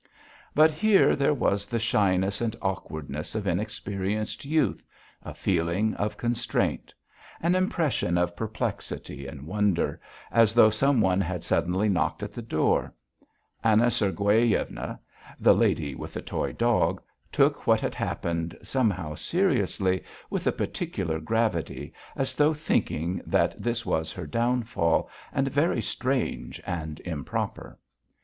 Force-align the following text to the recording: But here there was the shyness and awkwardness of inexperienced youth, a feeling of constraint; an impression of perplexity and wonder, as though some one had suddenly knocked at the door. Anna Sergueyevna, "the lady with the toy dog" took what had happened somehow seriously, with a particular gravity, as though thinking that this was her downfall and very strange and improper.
But 0.55 0.71
here 0.71 1.15
there 1.15 1.35
was 1.35 1.67
the 1.67 1.77
shyness 1.77 2.41
and 2.41 2.55
awkwardness 2.59 3.35
of 3.35 3.45
inexperienced 3.45 4.45
youth, 4.45 4.83
a 5.21 5.31
feeling 5.31 5.93
of 5.93 6.17
constraint; 6.17 6.91
an 7.39 7.53
impression 7.53 8.17
of 8.17 8.35
perplexity 8.35 9.27
and 9.27 9.45
wonder, 9.45 10.01
as 10.31 10.55
though 10.55 10.71
some 10.71 11.01
one 11.01 11.21
had 11.21 11.43
suddenly 11.43 11.87
knocked 11.87 12.23
at 12.23 12.33
the 12.33 12.41
door. 12.41 12.91
Anna 13.63 13.91
Sergueyevna, 13.91 14.99
"the 15.39 15.53
lady 15.53 15.93
with 15.93 16.15
the 16.15 16.21
toy 16.23 16.51
dog" 16.53 16.99
took 17.31 17.67
what 17.67 17.79
had 17.81 17.93
happened 17.93 18.57
somehow 18.63 19.13
seriously, 19.13 20.03
with 20.31 20.47
a 20.47 20.51
particular 20.51 21.19
gravity, 21.19 21.93
as 22.15 22.33
though 22.33 22.55
thinking 22.55 23.21
that 23.27 23.53
this 23.61 23.85
was 23.85 24.11
her 24.11 24.25
downfall 24.25 25.07
and 25.31 25.49
very 25.49 25.79
strange 25.79 26.59
and 26.65 26.99
improper. 27.01 27.77